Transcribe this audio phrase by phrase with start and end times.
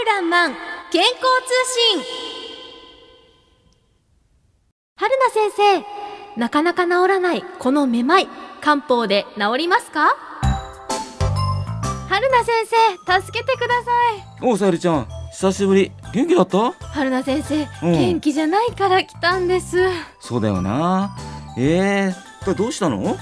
[0.00, 0.54] るらんまん
[0.90, 1.20] 健康通
[1.94, 2.04] 信。
[4.96, 5.84] 春菜先
[6.34, 8.28] 生なかなか治らないこのめまい
[8.62, 10.14] 漢方で治りますか？
[12.08, 12.66] 春菜先
[13.06, 14.46] 生助けてください。
[14.48, 15.92] おうさゆりちゃん久しぶり。
[16.14, 16.72] 元気だった？
[16.72, 17.92] 春菜先生、うん。
[17.92, 19.76] 元気じゃないから来たんです。
[20.18, 21.14] そうだよな。
[21.58, 23.18] えー、どうしたの？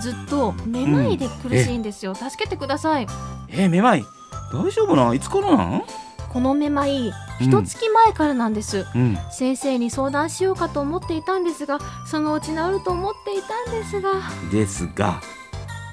[0.00, 3.08] ずっとめまいで苦しいんですよ、助けてください。
[3.48, 4.04] えー、めまい。
[4.52, 5.84] 大丈夫ないつからなん
[6.32, 9.18] このめまいうん一月前からなんです、うん。
[9.30, 14.12] 先生に相談しようかと思っていたんですがそのうち治ると思っていたんですが。
[14.52, 15.20] ですが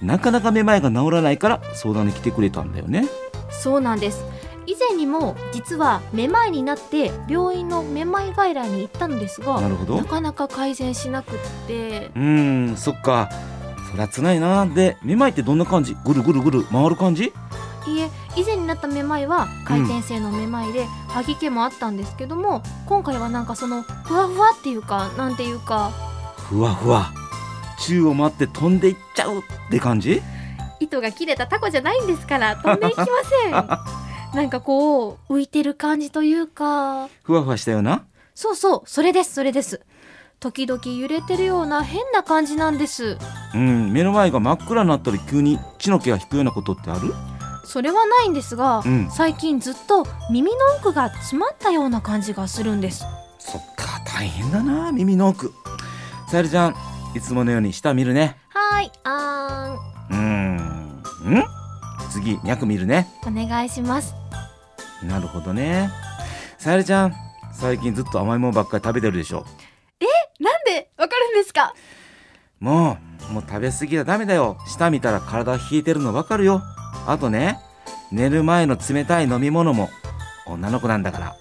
[0.01, 3.07] なかなかめまいが治らないから相談に来てくれたんだよね。
[3.49, 4.23] そうなんです。
[4.67, 9.95] 以前にも実はめまいになって病院のめまい外来に行ったのですがなるほど。
[9.95, 12.11] なかなか改善しなくって。
[12.13, 13.29] うーんそっか。
[13.89, 14.65] そりゃつらいな。
[14.65, 15.95] でめまいってどんな感じ？
[16.03, 17.31] ぐるぐるぐる回る感じ？
[17.87, 25.91] いえ以前になっためまいは回転性のめまいで、吐き気もあったんですけども今回はなんかそのふわふわっていうかなんていうか。
[26.37, 27.11] ふわふわ。
[27.79, 30.21] 宙を待って飛んでいっちゃうって感じ？
[30.79, 33.51] 糸が切れたタコじゃないんですから飛んでいきません。
[34.35, 37.07] なんかこう浮いてる感じというか。
[37.23, 38.03] ふわふわしたような？
[38.35, 39.81] そうそうそれですそれです。
[40.39, 43.17] 時々揺れてるような変な感じなんです。
[43.55, 47.13] うん目の前が真っ暗になったり急に血の気が引くようなことってある？
[47.67, 49.11] それはないんですが、うん。
[49.11, 53.03] 最近ずっと耳の奥が詰まったような感じがするんです。
[53.39, 55.53] そっか大変だな耳の奥。
[56.31, 56.75] さゆりちゃん
[57.15, 58.37] いつものように舌見るね。
[58.49, 59.77] はーいあ
[60.09, 60.55] うーん。
[60.57, 61.43] ん？
[62.09, 63.07] 次脈見るね。
[63.27, 64.15] お願いします。
[65.03, 65.89] なるほどね。
[66.57, 67.13] さゆりちゃん
[67.53, 69.45] 最近ずっと甘いものばっかり食べてるでしょ。
[70.39, 70.89] なんで？
[70.97, 71.73] わかるんですか？
[72.59, 72.97] も
[73.29, 74.57] うもう食べ過ぎはダメだよ。
[74.67, 76.61] 舌見たら体冷えてるのわかるよ
[77.07, 77.59] あとね
[78.11, 79.89] 寝る前の冷たい飲み物も
[80.45, 81.35] 女の子なんだから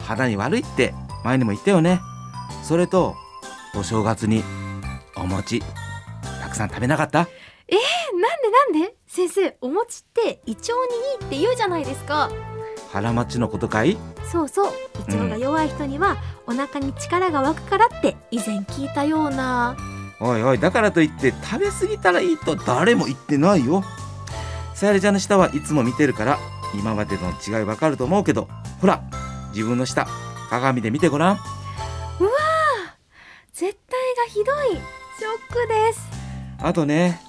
[0.00, 2.00] 肌に悪いって前にも言ったよね。
[2.62, 3.16] それと
[3.74, 4.44] お正月に
[5.16, 5.62] お餅
[6.40, 7.18] たくさん食べなかった？
[7.18, 8.94] なんでなんで？
[9.06, 10.78] 先生お餅って胃腸に
[11.20, 12.30] いいって言うじゃないですか。
[12.92, 13.98] 腹待ちのことかい？
[14.30, 14.72] そうそう。
[15.08, 16.16] 胃腸が弱い人には
[16.46, 19.76] お腹に力が湧くからって以前聞いたような。
[20.20, 23.82] おいおいだからといって食べ過ぎたらいいと誰も言ってないよ
[24.76, 26.38] さゆりちゃんの舌はいつも見てるから。
[26.74, 28.48] 今までの違いわかると思うけど
[28.80, 29.02] ほら。
[29.54, 30.06] 自分の舌
[30.50, 31.32] 鏡で見てごら。
[31.32, 31.40] んうわ
[33.52, 36.06] 絶対がひどいショックです
[36.58, 37.20] あとね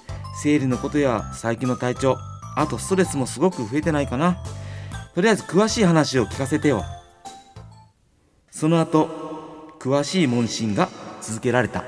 [0.42, 2.16] 生理のことや最近の体調
[2.54, 4.42] あとストレスもすごく増えてないかな
[5.14, 6.84] とりあえず詳しい話を聞かせてよ
[8.50, 9.06] その後
[9.78, 10.88] 詳しい問診が
[11.22, 11.62] 続けら。
[11.62, 11.84] れた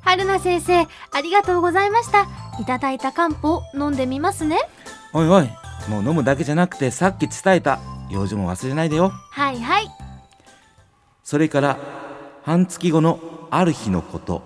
[0.00, 4.58] 春菜先生ありがとうございましたいただいた漢方飲んでみますね。
[5.12, 5.48] おいおい
[5.88, 7.78] もう飲むだけじゃなくてさっき伝えた。
[8.10, 9.12] 用事も忘れないでよ。
[9.30, 9.88] はいはい。
[11.22, 11.78] それから
[12.42, 13.18] 半月後の
[13.50, 14.42] ある日のこと。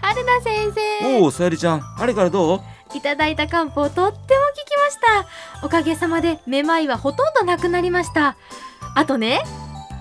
[0.00, 1.20] 春菜先生。
[1.20, 2.60] おおさゆりちゃんあれからどう？
[2.96, 4.22] いただいた漢方とっても効き
[4.76, 4.96] まし
[5.60, 5.66] た。
[5.66, 8.36] おかげさまでめまいはほとんどなくなりました。
[8.94, 9.42] あとね。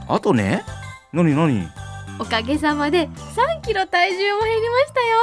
[0.07, 0.63] あとね？
[1.11, 1.67] 何何？
[2.19, 5.17] おかげさまで3キロ体重も減りましたよ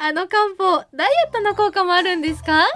[0.00, 2.66] あの漢方ダイエットの効果もあるんですか？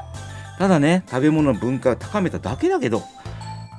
[0.59, 3.03] ただね食べ物の文化を高めただけだけど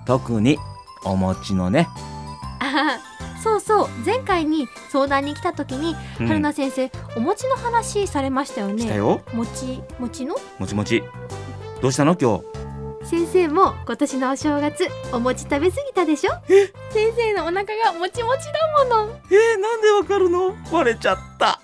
[0.06, 0.58] 特に
[1.04, 1.90] お餅のね、
[2.62, 3.00] あ
[3.44, 3.90] そうそう。
[4.06, 6.28] 前回に相談に来た時に、うん。
[6.28, 8.84] 春菜先生お餅の話されましたよね。
[8.84, 9.22] したよ。
[9.34, 10.36] 餅餅の？
[10.58, 11.04] もちもち。
[11.82, 12.16] どうしたの？
[12.16, 12.38] 今
[13.02, 13.06] 日。
[13.06, 16.32] 先生も今年のお正月お餅食べ過ぎたでしょ？
[16.92, 19.20] 先生のお腹がもちもちだもの。
[19.30, 20.56] えー、なんでわかるの？
[20.72, 21.60] バレちゃった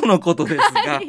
[0.00, 1.00] とのことですが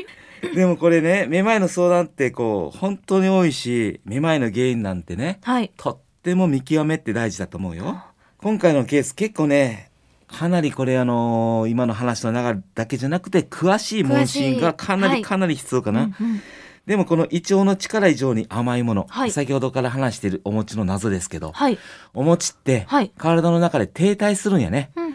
[0.56, 5.72] でもこれねめまいの相談ってこう本当に多いしめまいの原因なんてねはい。
[5.78, 8.04] とっても見極めって大事だと思うよ。
[8.38, 9.92] 今回のケース結構ね
[10.28, 16.42] かなりこれあのー今の話の流れだけじゃなくて詳しい問診がかなりかなり必要かな、うんうん。
[16.86, 19.32] でもこの胃腸の力以上に甘いもの、はい。
[19.32, 21.78] 先ほどから話しているお餅の謎ですけどはい。
[22.14, 23.12] お餅ってはい。
[23.18, 25.09] 体の中で停滞するんやね、うん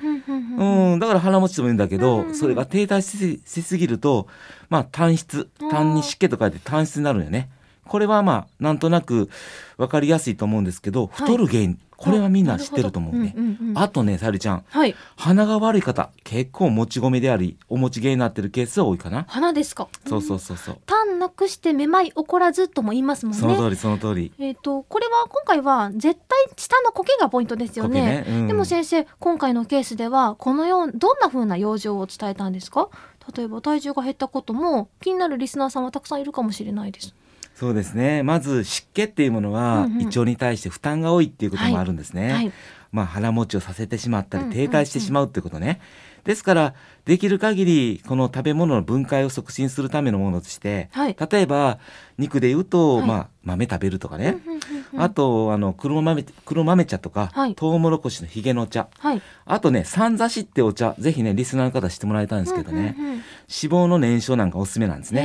[0.56, 0.98] うん。
[0.98, 2.34] だから腹持ちとも言うんだけど、うん。
[2.34, 4.28] それが停滞ししすぎると、
[4.68, 7.50] まあ、単質単に湿気と書いて単質になるんよね。
[7.86, 9.28] これはまあなんとなく
[9.76, 13.32] 分かりやすいと思うんですけど、はい太る原因これはみんな知ってると思うね。
[13.36, 19.24] うんうんうんあとねさゆりちゃんはい鼻が悪い方結構もち米でありお餅原因になってるケースは多いかな。
[19.28, 19.88] 鼻ですか？
[20.06, 20.78] そうそうそうそう。
[20.86, 24.32] 痰なくしてめまい起こらずとも言いますもんねその通りその通り。
[24.38, 28.24] えっ、とこれは今回は絶対下の苔がポイントですよねね。
[28.28, 32.90] うんでも先生今回のケースではこのようどんな風な養生を伝えたんですか？
[33.34, 37.14] 例えば体重が減ったことも気になるリスナーさんはたくさんいるかもしれないです
[37.54, 38.22] そうですね。
[38.22, 40.02] まず湿気っていうものは、うんうん。
[40.02, 42.52] 胃腸に対して負担が多いっていうこともあるんですね、はい。
[42.90, 45.80] まあ腹持ちをさせてしまったりうんうんうん停滞してしまうっていうことね、
[46.24, 46.74] ですから
[47.04, 51.16] できる限りこの食べ物の分解を促進するためのものとしてはい。
[51.30, 51.78] 例えば
[52.18, 53.06] 肉で言うと、はい。
[53.06, 54.60] まあ、豆食べるとかね、うんうんうん
[54.94, 55.02] うん。
[55.02, 57.54] あとあの黒豆黒豆茶とか、はい。
[57.54, 58.88] トウモロコシのひげの茶。
[58.98, 59.22] はい。
[59.44, 65.22] あとね三差しってお茶ぜひねリスナーの方知ってもらいたいんですけどね、うんうんうん脂肪の燃焼なんかおすすめなんですね。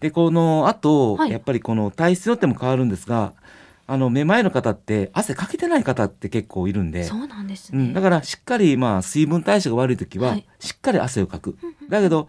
[0.00, 1.30] でこのあと、はい。
[1.30, 3.32] やっぱりこの体質によっても変わるんですが
[3.86, 10.46] あのめまいの方って汗かけてない方って結構いるんでそうなんですね、うん、だからしっかりまあ水分代謝が悪い時は、はい。
[10.58, 11.56] しっかり汗をかく。
[11.88, 12.28] だけど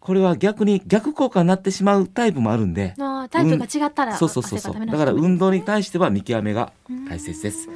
[0.00, 2.94] これは逆に逆効果になってしまうタイプもあるんで
[3.30, 4.72] タイプが違ったら、そうそうそうそう。
[4.72, 6.72] 汗がダメなだから運動に対しては見極めが
[7.10, 7.68] 大切です。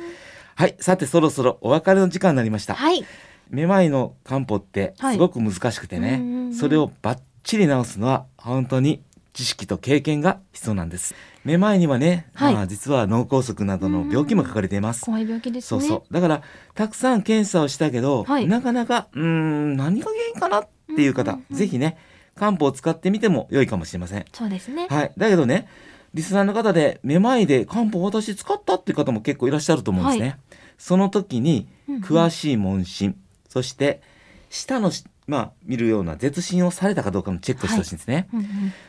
[0.55, 0.77] はい。
[0.81, 2.75] さてそろそろお別れの時間になりました。
[2.75, 3.05] はい。
[3.51, 5.17] めまいの漢方ってはい。
[5.17, 6.55] すごく難しくてね、うんうんうん。
[6.55, 9.03] それをバッチリ治すのは本当に
[9.33, 11.15] 知識と経験が必要なんです。
[11.45, 12.55] めまいにはね、はい。
[12.55, 15.07] まあ、実は脳梗塞などの病気も書かれています。
[15.07, 15.81] 怖い病気ですね。
[15.81, 16.13] そうそう。
[16.13, 16.43] だから
[16.75, 18.47] たくさん検査をしたけど、はい。
[18.47, 21.57] なかなかうーん何が原因かなっていう方、うんうんうん。
[21.57, 21.97] ぜひね
[22.35, 24.25] 漢方を使ってみても良いかもしれません。
[24.33, 24.87] そうですね。
[24.89, 25.13] はい。
[25.17, 25.69] だけどね
[26.15, 30.37] リスナーの方でめまいで漢方私使ったっていう方も結構いらっしゃると思うんですね、は
[30.77, 31.95] その時にうん。
[31.97, 33.17] うん詳しい問診、
[33.49, 34.03] そして
[34.51, 38.47] 舌のしまあ見るような絶診をされたかどうかのチェックをしてほしいんですね、うんうん。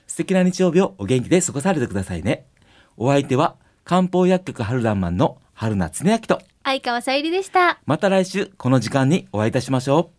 [0.09, 2.45] 素敵な日曜日をお元気で過ごされてくださいね。
[2.97, 3.55] お相手は
[3.85, 7.79] 漢方薬局春らんまんの春名恒明と、相川さゆりでした。
[7.87, 10.16] また来週この時間にお会いいたしましょう。